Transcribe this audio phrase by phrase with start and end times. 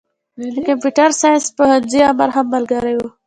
[0.53, 3.01] د کمپيوټر ساينس پوهنځي امر هم ملګری و.